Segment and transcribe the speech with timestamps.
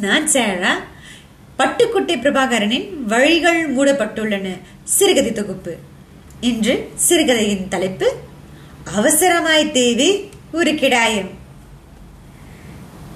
[0.00, 0.78] நான் சேரா.
[1.58, 4.60] பட்டுக்குட்டை பிரபாகரனின் வழிகள் மூடப்பட்டுள்ளன.
[4.84, 5.76] சிறுகதை தொகுப்பு.
[6.40, 8.12] இன்று சிறுகதையின் தலைப்பு
[8.96, 11.30] அவசரமாய் தேவி ஒரு கிடாயம்.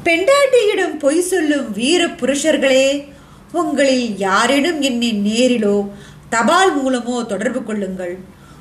[0.05, 3.09] பெண்டாட்டியிடம் பொய் சொல்லும் வீர புருஷர்களே
[3.53, 5.91] உங்களில் யாரேனும் என்னை நேரிலோ
[6.29, 8.19] தபால் மூலமோ தொடர்பு கொள்ளுங்கள்.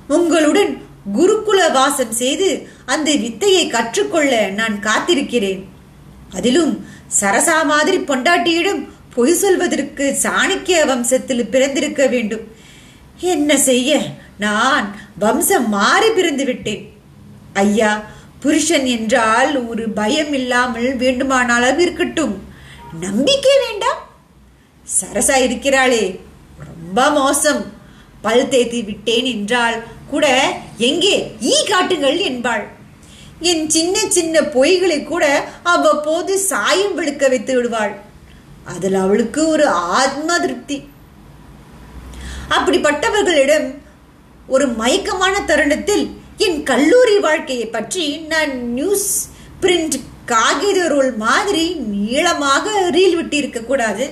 [0.08, 0.82] உங்களுடன்
[1.18, 5.63] குருகுல வாசம் செய்து அந்த வித்தையை கற்றுக்கொள்ள நான் காத்திருக்கிறேன்.
[6.34, 6.85] அதிலும்
[7.20, 8.81] சரசா மாதிரி பொண்டாட்டியிடம்
[9.16, 12.45] பொய் சொல்வதற்கு சாணக்கிய வம்சத்தில் பிறந்திருக்க வேண்டும்.
[13.20, 13.99] என்ன செய்ய?
[14.38, 16.84] நான் வம்சம் மாறி பிறந்து விட்டேன்.
[17.54, 17.91] ஐயா
[18.40, 22.34] புருஷன் என்றால் ஒரு பயம் இல்லாமல் வேண்டுமானாலும் இருக்கட்டும்.
[22.99, 24.02] நம்பிக்கை வேண்டாம்.
[24.99, 26.20] சரசா இருக்கிறாளே
[26.66, 27.62] ரொம்ப மோசம்.
[28.21, 31.16] பல் தேய்த்து விட்டேன் என்றால் கூட எங்கே?
[31.41, 32.66] ஈ காட்டுங்கள் என்பாள்.
[33.44, 35.26] என் சின்ன சின்ன பொய்களை கூட
[35.63, 37.94] அவ்வப்போது சாயம் விழுக்க வைத்து விடுவாள்.
[38.66, 39.66] அதில் அவளுக்கு ஒரு
[40.00, 40.77] ஆத்ம திருப்தி
[42.50, 43.68] அப்படிப்பட்டவர்களிடம்
[44.48, 46.05] ஒரு மயக்கமான தருணத்தில்
[46.38, 49.10] என் கல்லூரி வாழ்க்கையை பற்றி நான் நியூஸ்
[49.62, 51.63] பிரிண்ட் காகித ரோல் மாதிரி
[51.94, 54.05] நீளமாக ரீல் விட்டு இருக்கக்கூடாது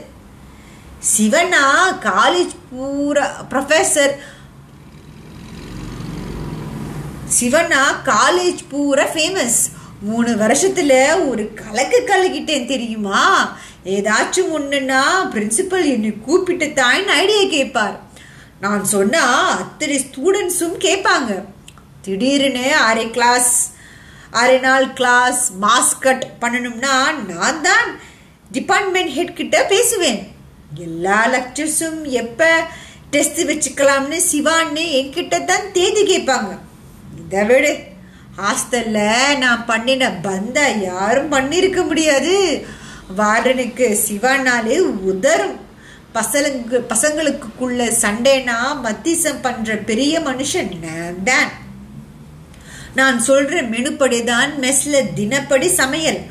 [1.12, 1.64] சிவனா
[2.04, 4.14] காலேஜ் பூரா ப்ரொஃபஸர்
[7.38, 9.60] சிவனா காலேஜ் பூரா ஃபேமஸ்
[10.08, 10.94] மூணு வருஷத்துல
[11.30, 13.22] ஒரு கலக்கு கலக்கிட்டேன் தெரியுமா?
[13.96, 15.02] ஏதாச்சும் ஒண்ணுன்னா
[15.34, 17.96] பிரின்சிபல் என்னை கூப்பிட்டு தாயின் ஐடியா கேட்பார்
[18.64, 19.24] நான் சொன்னா
[19.62, 21.32] அத்தனை ஸ்டூடெண்ட்ஸும் கேட்பாங்க
[22.06, 23.54] திடீர்னு அரை கிளாஸ்
[24.42, 26.96] அரை நாள் கிளாஸ் மாஸ்கட் பண்ணணும்னா
[27.30, 27.88] நான் தான்
[28.52, 30.22] டிபார்ட்மெண்ட் ஹெட் கிட்ட பேசுவேன்.
[30.86, 32.50] எல்லா லெக்சர்ஸும் எப்போ
[33.14, 36.52] டெஸ்ட் வச்சுக்கலாம்னு சிவான்னு என்கிட்ட தான் தேதி கேட்பாங்க.
[37.32, 37.72] அதை விடு
[38.40, 42.34] ஹாஸ்டலில் நான் பண்ணின பந்த யாரும் பண்ணியிருக்க முடியாது.
[43.20, 44.78] வார்டனுக்கு சிவானாலே
[45.12, 45.56] உதரும்.
[46.18, 51.52] பசங்களுக்கு பசங்களுக்குள்ள சண்டைனா மத்திசம் பண்ற பெரிய மனுஷன் நான் தான்.
[53.00, 56.22] நான் சொல்ற மெனுப்படி தான் மெஸ்ல தினப்படி சமையல்.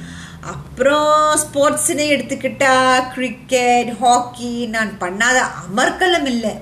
[0.53, 1.14] அப்புறம்
[1.44, 2.74] ஸ்போர்ட்ஸ்னே எடுத்துக்கிட்டா
[3.14, 6.53] கிரிக்கெட் ஹாக்கி நான் பண்ணாத அமர்க்கலம் இல்லை.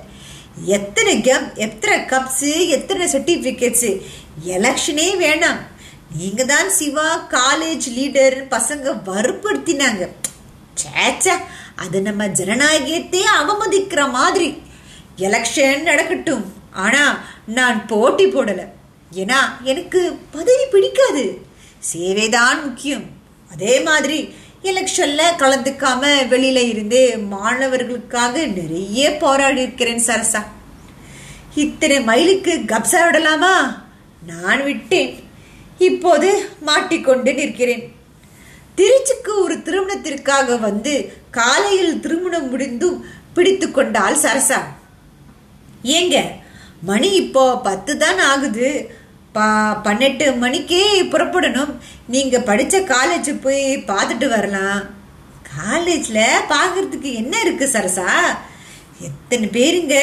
[0.77, 3.91] எத்தனை கப் எத்தனை கப்ஸு எத்தனை சர்டிஃபிகேட்ஸு
[4.45, 5.59] எலெக்ஷனே வேணாம்.
[6.17, 10.09] நீங்க தான் சிவா காலேஜ் லீடர் பசங்க வற்புறுத்தினாங்க.
[10.83, 11.33] சேச்சா
[11.75, 14.61] அது நம்ம ஜனநாயகத்தை அவமதிக்கிற மாதிரி.
[15.17, 16.53] எலெக்ஷன் நடக்கட்டும்.
[16.71, 18.67] ஆனா நான் போட்டி போடல.
[19.13, 21.41] ஏன்னா எனக்கு பதவி பிடிக்காது.
[21.93, 23.03] சேவைதான் முக்கியம்.
[23.51, 24.33] அதே மாதிரி
[24.63, 30.43] எலெக்ஷன்ல கலந்துக்காம வெளியில இருந்து மாணவர்களுக்காக நிறைய போராடி இருக்கிறேன் சரசா.
[31.55, 33.87] இத்தனை மைலுக்கு கப்சா விடலாமா?
[34.27, 35.11] நான் விட்டேன்.
[35.87, 36.29] இப்போது
[36.67, 37.83] மாட்டிக்கொண்டு நிற்கிறேன்.
[38.77, 40.93] திருச்சிக்கு ஒரு திருமணத்திற்காக வந்து
[41.37, 42.97] காலையில் திருமணம் முடிந்தும்
[43.33, 44.59] பிடித்து கொண்டால் சரசா.
[45.97, 46.17] ஏங்க
[46.89, 48.69] மணி இப்போ பத்து தான் ஆகுது.
[49.35, 49.47] பா
[49.85, 51.73] பன்னெண்டு மணிக்கே புறப்படணும்.
[52.13, 54.79] நீங்க படிச்ச காலேஜ் போய் பார்த்துட்டு வரலாம்.
[55.57, 58.09] காலேஜில் பார்க்கறதுக்கு என்ன இருக்கு சரசா?
[59.07, 59.95] எத்தனை பேருங்க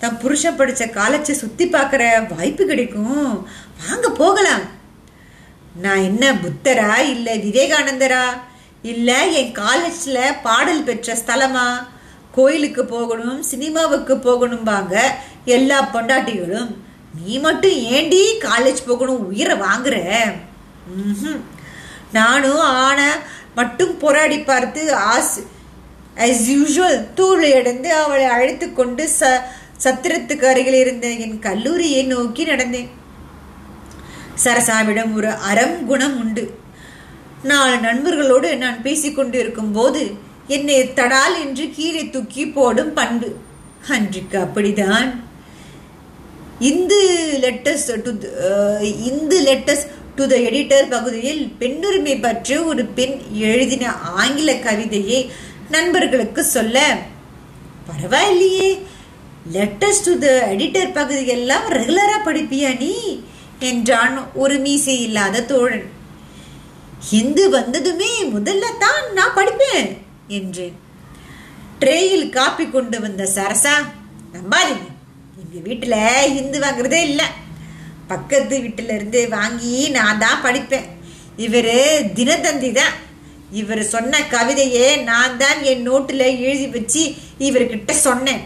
[0.00, 2.02] தன் புருஷன் படித்த காலேஜை சுற்றி பார்க்குற
[2.34, 3.46] வாய்ப்பு கிடைக்கும்.
[3.84, 4.64] வாங்க போகலாம்.
[5.84, 8.24] நான் என்ன புத்தரா இல்லை விவேகானந்தரா?
[8.92, 11.66] இல்லை என் காலேஜில் பாடல் பெற்ற ஸ்தலமா?
[12.36, 14.94] கோயிலுக்கு போகணும் சினிமாவுக்கு போகணும்பாங்க
[15.56, 16.70] எல்லா பொண்டாட்டிகளும்.
[17.18, 19.96] நீ மட்டும் ஏண்டி காலேஜ் போகணும் உயிரை வாங்குற?
[22.16, 23.10] நானும் ஆனை
[23.58, 25.36] மட்டும் போராடி பார்த்து ஆஸ்
[26.24, 29.30] ஆஸ் யூஷுவல் தூள் அடைந்து அவளை அழைத்து கொண்டு ச
[29.84, 32.90] சத்திரத்துக்கு அருகில் இருந்த என் கல்லூரியை நோக்கி நடந்தேன்.
[34.42, 36.44] சரசாவிடம் ஒரு அறம் குணம் உண்டு.
[37.42, 40.02] நாலு நண்பர்களோடு நான் பேசிக்கொண்டு இருக்கும்போது
[40.46, 43.36] என்னை தடால் என்று கீழே தூக்கி போடும் பண்பு.
[43.88, 45.08] அன்றைக்கு அப்படிதான்.
[46.58, 46.98] Hindu
[47.40, 48.10] letters to
[49.08, 49.86] Hindu letters
[50.16, 55.30] to the editor பகுதியில் பெண்ணுரிமை பற்றி ஒரு பெண் எழுதின ஆங்கில கவிதையை
[55.70, 56.96] நண்பர்களுக்கு சொல்ல
[57.88, 58.68] பரவாயில்லையே
[59.52, 62.92] லெட்டர்ஸ் டு த எடிட்டர் பகுதியெல்லாம் ரெகுலரா படிப்பியா நீ?
[63.58, 65.86] என்றான் ஒரு மீசை இல்லாத தோழன்.
[67.10, 69.88] ஹிந்து வந்ததுமே முதல்ல தான் நான் படிப்பேன்
[70.28, 70.76] என்றேன்.
[71.80, 73.74] ட்ரேயில் காப்பி கொண்டு வந்த சரசா
[74.34, 74.88] நம்பாதீங்க
[75.42, 75.96] எங்க வீட்டுல
[76.36, 77.26] ஹிந்து வாங்குறதே இல்லை.
[78.08, 80.88] பக்கத்து வீட்டுல இருந்து வாங்கி நான் தான் படிப்பேன்.
[81.36, 81.74] இவர்
[82.18, 82.94] தினத்தந்தி தான்.
[83.60, 87.02] இவர் சொன்ன கவிதையே நான் தான் என் நோட்டில் எழுதி வச்சு
[87.38, 88.42] இவர்கிட்ட சொன்னேன்.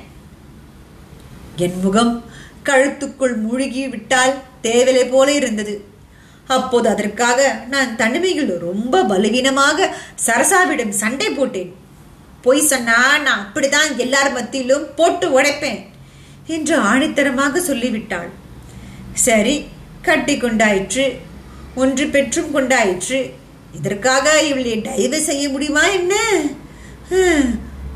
[1.56, 2.12] என் முகம்
[2.69, 5.75] கழுத்துக்குள் மூழ்கி விட்டால் தேவலை போல இருந்தது.
[6.56, 7.40] அப்போது அதற்காக
[7.72, 9.88] நான் தனிமையில் ரொம்ப பலவீனமாக
[10.26, 11.72] சரசாவிடம் சண்டை போட்டேன்.
[12.43, 15.81] பொய் சொன்னா நான் அப்படிதான் எல்லார் மத்தியிலும் போட்டு உடைப்பேன்
[16.56, 18.31] என்று ஆணித்தரமாக சொல்லிவிட்டாள்.
[19.26, 19.56] சரி
[20.02, 21.06] கட்டி கொண்டாயிற்று
[21.75, 23.20] ஒன்று பெற்றும் கொண்டாயிற்று.
[23.78, 26.14] இதற்காக இவளை டைவு செய்ய முடியுமா என்ன?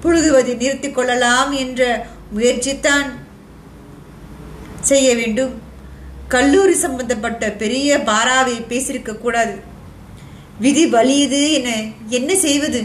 [0.03, 1.83] புழுகுவதை நிறுத்திக் கொள்ளலாம் என்ற
[2.37, 3.09] முயற்சித்தான்
[4.91, 5.55] செய்ய வேண்டும்.
[6.35, 9.55] கல்லூரி சம்பந்தப்பட்ட பெரிய பாராவை பேசியிருக்க கூடாது.
[10.65, 11.69] விதி வலியுது என
[12.19, 12.81] என்ன செய்வது?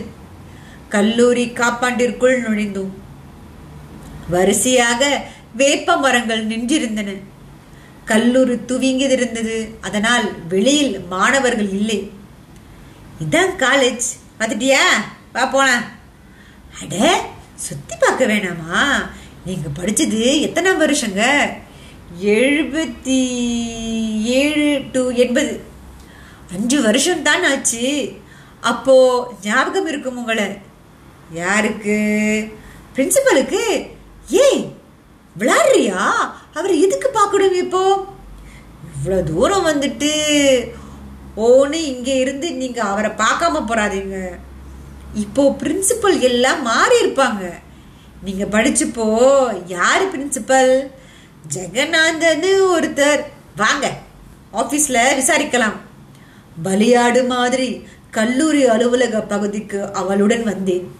[0.96, 2.94] கல்லூரி காப்பாண்டிற்குள் நுழைந்தோம்.
[4.30, 5.02] வரிசையாக
[5.56, 7.12] வேப்ப மரங்கள் நின்றிருந்தன.
[8.12, 12.00] கல்லூரி துவங்கியதிருந்தது அதனால் வெளியில் மாணவர்கள் இல்லை.
[13.26, 14.08] இதான் காலேஜ்
[14.40, 14.84] பார்த்துட்டியா?
[15.34, 15.86] வா போலாம்.
[16.82, 16.96] அட
[17.68, 18.82] சுத்தி பார்க்க வேணாமா?
[19.46, 21.24] நீங்க படிச்சது எத்தனை வருஷங்க?
[22.16, 23.22] எழுபத்தி
[24.24, 25.62] ஏழு டு எண்பது.
[26.56, 28.16] அஞ்சு வருஷம் தான் ஆச்சு.
[28.62, 28.96] அப்போ
[29.44, 30.58] ஞாபகம் இருக்கும் உங்களை.
[31.32, 31.98] யாருக்கு?
[32.96, 33.90] பிரின்சிபலுக்கு
[34.30, 34.72] ஏய்
[35.40, 36.02] விளாடுறியா
[36.54, 38.06] அவர் எதுக்கு பார்க்கணும் இப்போ?
[38.96, 40.12] இவ்வளோ தூரம் வந்துட்டு.
[41.36, 44.38] ஓன்னு இங்கே இருந்து நீங்கள் அவரை பார்க்காம போறாதீங்க.
[45.14, 47.44] இப்போ பிரின்சிபல் எல்லாம் மாறி இருப்பாங்க.
[48.24, 49.08] நீங்கள் படிச்சப்போ
[49.66, 50.92] யார் பிரின்சிபல்
[51.54, 53.24] ஜெகநாதன்னு ஒருத்தர்.
[53.56, 53.98] வாங்க
[54.54, 55.76] ஆஃபீஸில் விசாரிக்கலாம்.
[56.64, 60.96] பலியாடு மாதிரி கல்லூரி அலுவலக பகுதிக்கு அவளுடன் வந்தேன்.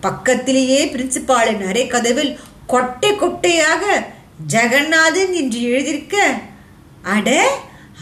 [0.00, 4.04] பக்கத்திலேயே பிரின்சிபாலின் அறை கதவில் கொட்டை கொட்டையாக
[4.52, 6.16] ஜெகநாதன் என்று எழுதியிருக்க
[7.02, 7.58] அட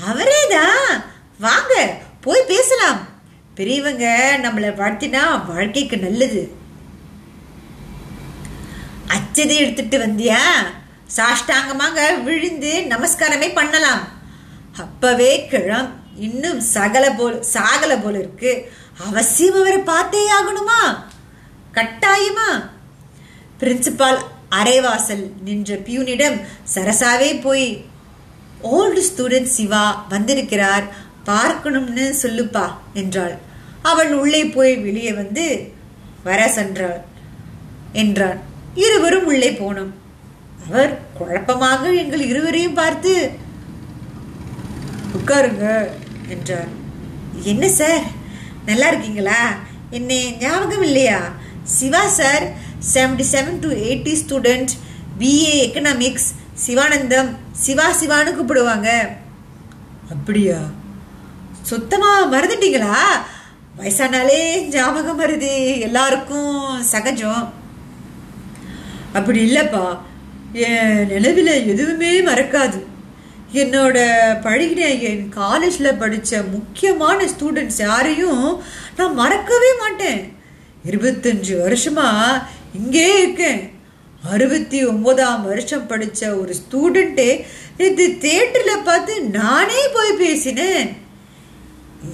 [0.07, 1.05] அவரேதான்
[1.41, 3.09] வாங்க போய் பேசலாம்.
[3.55, 6.53] பெரியவங்க நம்மளை வாழ்த்தினா வாழ்க்கைக்கு நல்லது.
[9.09, 10.39] அச்சதை எடுத்துட்டு வந்தியா?
[11.17, 14.03] சாஷ்டாங்கமாக விழுந்து நமஸ்காரமே பண்ணலாம்.
[14.79, 18.71] அப்பவே கிழம் இன்னும் சகல போல் சாகல போல இருக்கு
[19.09, 20.81] அவசியம் அவரை பார்த்தே ஆகணுமா?
[21.73, 22.49] கட்டாயமா?
[23.61, 24.21] பிரின்சிபால்
[24.51, 26.37] அரைவாசல் நின்ற பியூனிடம்
[26.75, 27.85] சரசாவே போய்
[28.63, 30.85] ஓல்டு ஸ்டூடெண்ட் சிவா வந்திருக்கிறார்
[31.25, 33.39] பார்க்கணும்னு சொல்லுப்பா என்றாள்.
[33.83, 35.73] அவள் உள்ளே போய் வெளியே வந்து
[36.25, 37.01] வர சென்றாள்
[37.93, 38.41] என்றான்.
[38.75, 39.93] இருவரும் உள்ளே போனோம்.
[40.69, 43.31] அவர் குழப்பமாக எங்கள் இருவரையும் பார்த்து
[45.17, 45.67] உட்காருங்க
[46.29, 46.71] என்றார்.
[47.43, 48.05] என்ன சார்?
[48.67, 49.41] நல்லா இருக்கீங்களா?
[49.91, 51.19] என்னை ஞாபகம் இல்லையா?
[51.63, 52.45] Siva sir
[52.95, 54.73] seventy seven to eighty student
[55.19, 56.29] BA economics
[56.67, 58.89] Sivanandam Siva சிவான்னு கூப்பிடுவாங்க.
[60.11, 60.59] அப்படியா?
[61.63, 62.97] சுத்தமாக மறந்துட்டீங்களா?
[63.79, 67.53] வயசானாலே ஞாபகம் வருது எல்லாருக்கும் சகஜம்.
[69.13, 69.99] அப்படி இல்லைப்பா.
[70.55, 72.81] என் நிலவில் எதுவுமே மறக்காது.
[73.53, 73.97] என்னோட
[74.45, 78.63] பழகின என் காலேஜில் படித்த முக்கியமான ஸ்டூடெண்ட்ஸ் யாரையும்
[78.97, 80.23] நான் மறக்கவே மாட்டேன்.
[80.91, 82.09] இருபத்தஞ்சு வருஷமா
[82.75, 83.63] இங்கே இருக்கேன்.
[84.33, 87.31] அறுபத்தி ஒன்பதாம் வருஷம் படித்த ஒரு ஸ்டூடெண்ட்டே
[87.79, 90.91] இது தேட்டரில் பார்த்து நானே போய் பேசினேன்.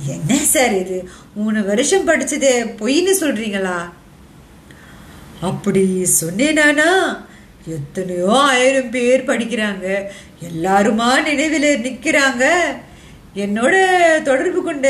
[0.07, 1.09] என்ன சார் இது?
[1.35, 3.79] மூணு வருஷம் படித்ததே பொய்ன்னு சொல்கிறீங்களா
[5.41, 6.91] அப்படி சொன்னேனானா?
[7.67, 10.03] எத்தனையோ ஆயிரம் பேர் படிக்கிறாங்க.
[10.51, 12.47] எல்லாருமா நினைவில் நிற்கிறாங்க
[13.35, 13.75] என்னோட
[14.23, 14.89] தொடர்பு கொண்ட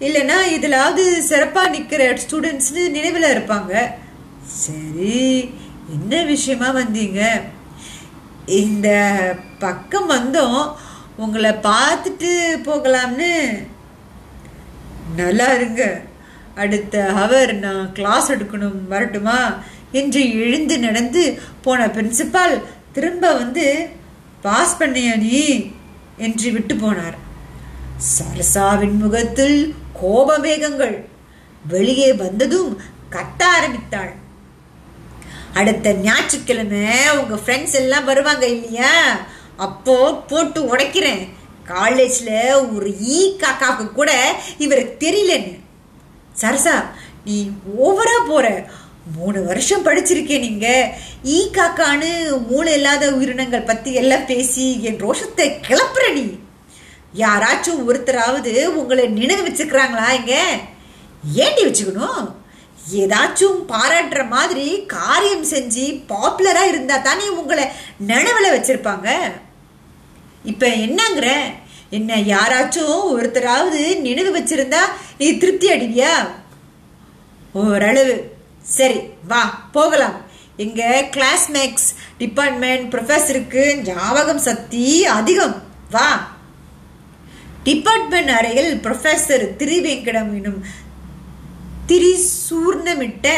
[0.00, 3.80] இல்லைன்னா இதிலாவது சிறப்பாக நிற்கிற ஸ்டூடெண்ட்ஸ்னு நினைவில் இருப்பாங்க.
[4.42, 5.50] சரி
[5.90, 7.40] என்ன விஷயமா வந்தீங்க?
[8.46, 8.88] இந்த
[9.58, 10.72] பக்கம் வந்தோம்.
[11.16, 12.30] உங்களை பார்த்துட்டு
[12.64, 13.66] போகலாம்னு.
[15.16, 16.00] நல்லா இருங்க.
[16.54, 18.86] அடுத்த ஹவர் நான் கிளாஸ் எடுக்கணும்.
[18.88, 19.58] வரட்டுமா?
[19.92, 23.88] என்று எழுந்து நடந்து போன பிரின்சிபால் திரும்ப வந்து
[24.42, 25.70] பாஸ் பண்ணியா நீ?
[26.16, 27.16] என்று விட்டு போனார்.
[27.96, 31.08] சரசாவின் முகத்தில் கோப வேகங்கள்
[31.68, 32.80] வெளியே வந்ததும்
[33.10, 34.14] கத்த ஆரம்பித்தாள்.
[35.54, 39.26] அடுத்த ஞாயிற்றுக்கிழமை உங்க ஃப்ரெண்ட்ஸ் எல்லாம் வருவாங்க இல்லையா?
[39.56, 41.28] அப்போ போட்டு உடைக்கிறேன்.
[41.64, 45.60] காலேஜில் ஒரு ஈ காக்காவுக்கு கூட இவருக்கு தெரியலன்னு.
[46.40, 46.84] சரசா
[47.24, 47.50] நீ
[47.82, 48.70] ஓவரா போற.
[49.16, 50.92] மூணு வருஷம் படிச்சிருக்கேன் நீங்க.
[51.24, 56.34] ஈ காக்கான்னு மூளை இல்லாத உயிரினங்கள் பத்தி எல்லாம் பேசி என் ரோஷத்தை கிளப்புற நீ.
[57.16, 60.58] யாராச்சும் ஒருத்தராவது உங்களை நினைவு வச்சுக்கிறாங்களா இங்க?
[61.34, 62.34] ஏண்டி வச்சுக்கணும்?
[62.92, 67.64] ஏதாச்சும் பாராட்டுற மாதிரி காரியம் செஞ்சு பாப்புலரா இருந்தா தானே உங்களை
[68.08, 69.18] நினைவுல வச்சிருப்பாங்க.
[70.44, 71.40] இப்ப என்னங்கிற?
[71.90, 74.80] என்ன யாராச்சும் ஒருத்தராவது நினைவு வச்சிருந்தா
[75.18, 76.28] நீ திருப்தி அடிவியா?
[77.52, 78.40] ஓரளவு.
[78.62, 79.42] சரி வா
[79.72, 80.16] போகலாம்.
[80.56, 81.88] எங்க கிளாஸ்மேக்ஸ்
[82.18, 85.56] டிபார்ட்மெண்ட் ப்ரொஃபஸருக்கு ஞாபகம் சக்தி அதிகம்.
[85.90, 86.08] வா.
[87.64, 90.62] டிபார்ட்மெண்ட் அறையில் ப்ரொஃபஸர் திருவேங்கடம் எனும்
[91.86, 93.28] திரிசூர்ணமிட்ட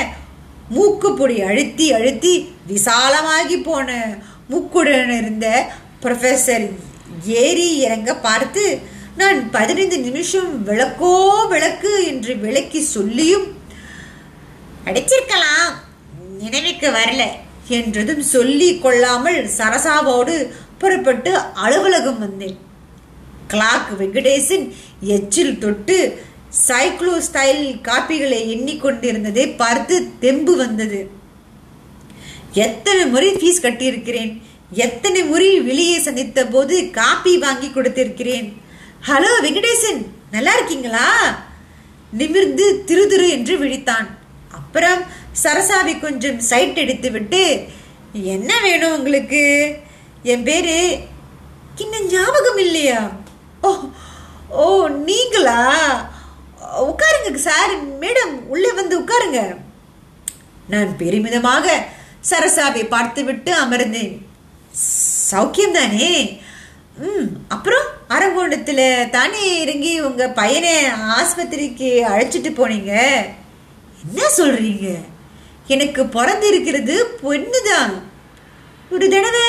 [0.70, 2.34] மூக்குப்பொடி அழுத்தி அழுத்தி
[2.66, 3.88] விசாலமாகி போன
[4.50, 5.46] மூக்குடன் இருந்த
[6.02, 6.66] ப்ரொஃபஸர்
[7.24, 8.64] ஏறி இறங்க பார்த்து
[9.16, 11.12] நான் பதினைந்து நிமிஷம் விளக்கோ
[11.48, 13.46] விளக்கு என்று விளக்கி சொல்லியும்
[14.88, 15.72] அடிச்சிருக்கலாம்.
[16.42, 17.22] நினைவுக்கு வரல
[17.78, 20.34] என்றதும் சொல்லி கொள்ளாமல் சரசாவோடு
[20.80, 21.32] புறப்பட்டு
[21.64, 22.56] அலுவலகம் வந்தேன்.
[23.52, 24.64] கிளாக் வெங்கடேசன்
[25.16, 25.96] எச்சில் தொட்டு
[26.66, 31.00] சைக்ளோ ஸ்டைல் காப்பிகளை எண்ணிக்கொண்டிருந்ததை பார்த்து தெம்பு வந்தது.
[32.66, 34.32] எத்தனை முறை ஃபீஸ் கட்டியிருக்கிறேன்?
[34.86, 38.48] எத்தனை முறை வெளியே சந்தித்த போது காப்பி வாங்கி கொடுத்திருக்கிறேன்?
[39.08, 40.00] ஹலோ வெங்கடேசன்
[40.30, 41.08] நல்லா இருக்கீங்களா?
[42.20, 44.08] நிமிர்ந்து திருதிரு என்று விழித்தான்.
[44.74, 45.02] அப்புறம்
[45.42, 47.42] சரசாவி கொஞ்சம் சைட் எடுத்து விட்டு
[48.32, 49.42] என்ன வேணும் உங்களுக்கு?
[50.32, 50.74] என் பேரு
[51.82, 53.02] இன்னும் ஞாபகம் இல்லையா?
[53.66, 53.70] ஓ
[54.62, 54.64] ஓ
[55.10, 55.60] நீங்களா?
[56.88, 59.42] உட்காருங்க சார் மேடம் உள்ளே வந்து உட்காருங்க.
[60.72, 61.76] நான் பெருமிதமாக
[62.30, 64.12] சரசாவை பார்த்துவிட்டு அமர்ந்தேன்.
[65.30, 66.10] சௌக்கியம் தானே
[67.06, 70.76] ம் அப்புறம் அரங்கோணத்தில் தானே இறங்கி உங்கள் பையனை
[71.20, 72.92] ஆஸ்பத்திரிக்கு அழைச்சிட்டு போனீங்க?
[74.08, 74.99] என்ன சொல்கிறீங்க
[75.66, 78.02] எனக்கு பிறந்து இருக்கிறது பொண்ணு தான்
[78.90, 79.40] ஒரு தடவை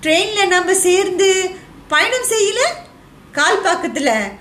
[0.00, 1.50] ட்ரெயினில் நம்ம சேர்ந்து
[1.88, 2.60] பயணம் செய்யல?
[3.32, 4.32] கால்பாக்கத்தில்.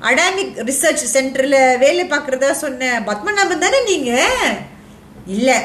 [0.00, 4.56] அடாமிக் ரிசர்ச் சென்டரில் வேலை பார்க்குறதா சொன்ன பத்மநாபன் தானே நீங்கள்
[5.26, 5.56] இல்லை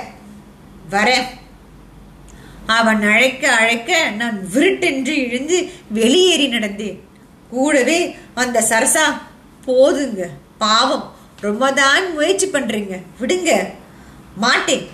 [0.92, 1.26] வரேன்.
[2.66, 7.00] அவன் அழைக்க அழைக்க நான் விருட்டென்று இழுந்து வெளியேறி நடந்தேன்.
[7.50, 9.22] கூடவே அந்த சரசா
[9.66, 11.15] போதுங்க பாவம்.
[11.40, 13.02] ரொம்ப தான் முயற்சி பண்றீங்க.
[13.20, 13.74] விடுங்க.
[14.38, 14.90] மாட்டேன்.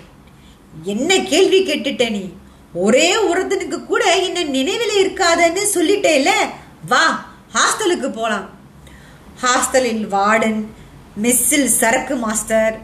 [0.84, 2.32] என்ன கேள்வி கேட்டுட்ட நீ?
[2.74, 6.30] ஒரே ஒருத்தனுக்கு கூட என்ன நினைவில் இருக்காதன்னு சொல்லிட்டேல?
[6.88, 8.46] வா ஹாஸ்டலுக்கு போலாம்.
[9.42, 10.70] ஹாஸ்டலில் வார்டன்
[11.22, 12.80] மெஸ்ஸில் சரக்கு மாஸ்டர்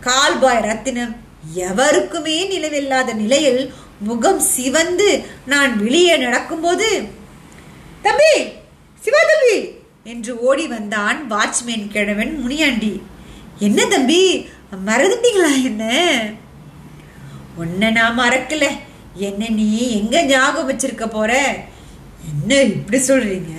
[0.00, 1.14] கால்பாய் ரத்தினம்
[1.54, 7.10] எவருக்குமே நிலவில்லாத நிலையில் முகம் சிவந்து நான் வெளியே நடக்கும்போது
[8.02, 8.32] தம்பி
[9.02, 9.77] சிவா தம்பி!
[10.08, 13.02] என்று ஓடி வந்தான் வாட்ச்மேன் கிழவன் முனியாண்டி.
[13.58, 14.48] என்ன தம்பி
[14.86, 15.84] மறந்துட்டீங்களா என்ன?
[17.56, 18.66] உன்னை நான் மறக்கல.
[19.14, 21.56] என்ன நீ எங்க ஞாபகம் வச்சிருக்க போற?
[22.30, 23.52] என்ன இப்படி சொல்றீங்க?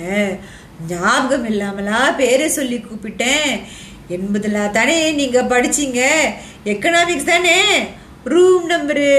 [0.88, 3.60] ஞாபகம் இல்லாமலா பேரை சொல்லி கூப்பிட்டேன்.
[4.08, 6.18] என்பதுல தானே நீங்க படிச்சீங்க?
[6.64, 7.84] எக்கனாமிக்ஸ் தானே?
[8.24, 9.10] ரூம் நம்பரு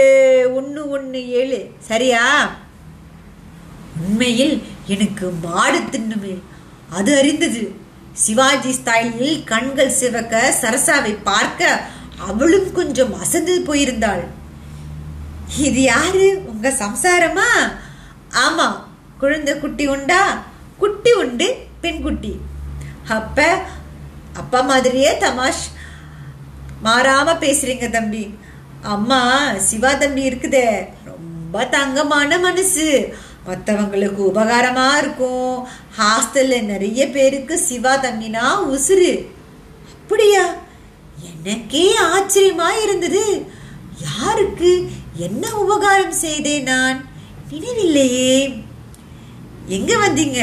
[0.54, 1.72] ஒன்று ஒன்று ஏழு.
[1.80, 2.56] சரியா?
[4.08, 6.38] உண்மையில் எனக்கு மாடு தின்னுமே.
[6.91, 7.63] அது அறிந்தது.
[8.13, 11.81] சிவாஜி ஸ்டைலில் கண்கள் சிவக்க சரசாவை பார்க்க
[12.19, 14.24] அவளும் கொஞ்சம் அசந்து போயிருந்தாள்.
[15.57, 16.41] இது யாரு?
[16.45, 17.50] உங்க சம்சாரமா?
[18.45, 18.67] ஆமா
[19.17, 20.43] குழந்தை குட்டி உண்டா?
[20.77, 22.39] குட்டி உண்டு பெண் குட்டி.
[23.07, 23.62] அப்ப
[24.33, 25.65] அப்பா மாதிரியே தமாஷ்.
[26.83, 28.24] மாறாம பேசுறீங்க தம்பி.
[28.81, 29.21] அம்மா
[29.57, 30.69] சிவா தம்பி இருக்குதே.
[31.05, 33.15] ரொம்ப தங்கமான மனசு.
[33.48, 35.67] மற்றவங்களுக்கு உபகாரமாக இருக்கும்.
[36.00, 39.13] ஹாஸ்டலில் நிறைய பேருக்கு சிவா தங்கினா உசுறு.
[40.01, 40.43] அப்படியா?
[41.31, 43.45] எனக்கே ஆச்சரியமாக இருந்தது.
[44.03, 47.10] யாருக்கு என்ன உபகாரம் செய்தேன் நான்?
[47.51, 48.63] நினைவில்லையே.
[49.67, 50.41] எங்கே வந்தீங்க?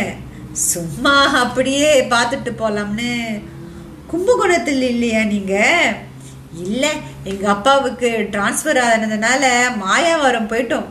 [0.52, 3.42] சும்மா அப்படியே பார்த்துட்டு போகலாம்னு
[4.06, 5.96] கும்பகோணத்தில் இல்லையா நீங்கள்
[6.64, 6.90] இல்லை
[7.24, 9.42] எங்கள் அப்பாவுக்கு டிரான்ஸ்ஃபர் ஆனதுனால
[9.80, 10.88] மாயாவரம் போயிட்டோம்.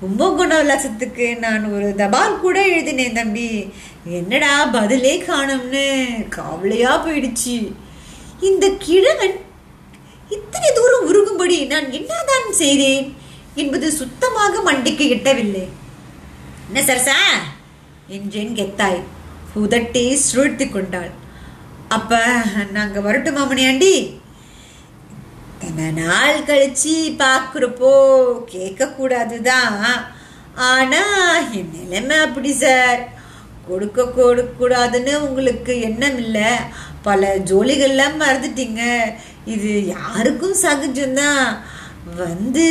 [0.00, 3.72] கும்பகோண உல்லாசத்துக்கு நான் ஒரு தபால் கூட எழுதினேன் தம்பி.
[4.04, 6.28] என்னடா பதிலே காணோம்னு.
[6.28, 7.72] கவலையா போயிடுச்சு.
[8.40, 9.34] இந்த கிழவன்
[10.28, 13.16] இத்தனை தூரம் உருகும்படி நான் என்னதான் செய்தேன்
[13.54, 15.68] என்பது சுத்தமாக மண்டிக்கு எட்டவில்லை.
[16.72, 17.20] என்ன சரசா?
[18.08, 19.02] என்றேன் கெத்தாய்.
[19.56, 21.10] உதட்டை சுழ்த்தி கொண்டாள்.
[21.88, 24.20] அப்ப நாங்க வரட்டுமா மணியாண்டி?
[25.78, 27.92] நாள் கழிச்சு பார்க்குறப்போ
[28.52, 29.76] கேட்கக்கூடாதுதான்.
[30.54, 33.00] ஆனால் என் நிலைமை அப்படி சார்.
[33.68, 36.50] கொடுக்க கொடுக்கூடாதுன்னு உங்களுக்கு எண்ணம் இல்லை
[37.02, 38.82] பல ஜோலிகள்லாம் மறந்துட்டீங்க.
[39.44, 41.44] இது யாருக்கும் சகஜம்தான்.
[42.16, 42.66] வந்து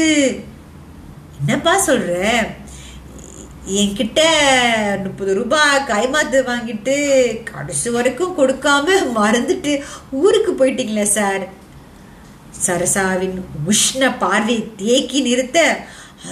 [1.40, 2.14] என்னப்பா சொல்கிற
[3.80, 4.22] என்கிட்ட
[5.04, 6.96] முப்பது ரூபாய் கைமாத்து வாங்கிட்டு
[7.44, 11.66] கடைசி வரைக்கும் கொடுக்காம மறந்துட்டு ஊருக்கு போயிட்டீங்களே சார்.
[12.66, 13.38] சரசாவின்
[13.72, 15.58] உஷ்ண பார்வை தேக்கி நிறுத்த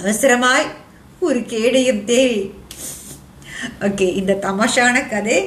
[0.00, 0.66] அவசரமாய்
[1.26, 2.40] ஒரு கேடையும் தேவி.
[3.80, 5.38] ஓகே இந்த தமாஷான கதை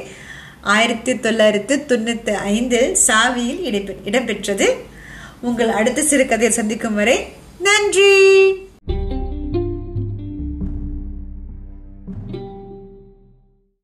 [0.74, 3.60] ஆயிரத்தி தொள்ளாயிரத்து தொண்ணூத்தி ஐந்தில் சாவியில்
[4.08, 4.68] இடம்பெற்றது.
[5.48, 7.18] உங்கள் அடுத்த சிறு கதையை சந்திக்கும் வரை
[7.66, 8.10] நன்றி!